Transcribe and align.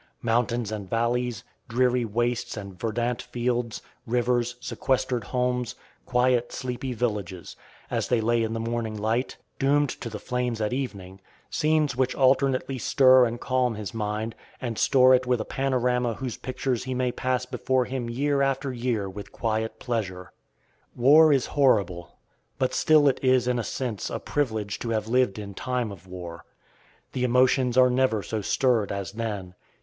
Mountains 0.23 0.71
and 0.71 0.89
valleys, 0.89 1.43
dreary 1.69 2.05
wastes 2.05 2.57
and 2.57 2.73
verdant 2.79 3.21
fields, 3.21 3.83
rivers, 4.07 4.55
sequestered 4.59 5.25
homes, 5.25 5.75
quiet, 6.07 6.51
sleepy 6.51 6.91
villages, 6.91 7.55
as 7.91 8.07
they 8.07 8.19
lay 8.19 8.41
in 8.41 8.53
the 8.53 8.59
morning 8.59 8.97
light, 8.97 9.37
doomed 9.59 9.89
to 9.91 10.09
the 10.09 10.17
flames 10.17 10.59
at 10.59 10.73
evening; 10.73 11.21
scenes 11.51 11.95
which 11.95 12.15
alternately 12.15 12.79
stir 12.79 13.25
and 13.25 13.39
calm 13.41 13.75
his 13.75 13.93
mind, 13.93 14.33
and 14.59 14.79
store 14.79 15.13
it 15.13 15.27
with 15.27 15.39
a 15.39 15.45
panorama 15.45 16.15
whose 16.15 16.35
pictures 16.35 16.85
he 16.85 16.95
may 16.95 17.11
pass 17.11 17.45
before 17.45 17.85
him 17.85 18.09
year 18.09 18.41
after 18.41 18.73
year 18.73 19.07
with 19.07 19.31
quiet 19.31 19.77
pleasure. 19.79 20.31
War 20.95 21.31
is 21.31 21.45
horrible, 21.53 22.17
but 22.57 22.73
still 22.73 23.07
it 23.07 23.19
is 23.21 23.47
in 23.47 23.59
a 23.59 23.63
sense 23.63 24.09
a 24.09 24.17
privilege 24.17 24.79
to 24.79 24.89
have 24.89 25.07
lived 25.07 25.37
in 25.37 25.53
time 25.53 25.91
of 25.91 26.07
war. 26.07 26.43
The 27.11 27.23
emotions 27.23 27.77
are 27.77 27.91
never 27.91 28.23
so 28.23 28.41
stirred 28.41 28.91
as 28.91 29.11
then. 29.11 29.53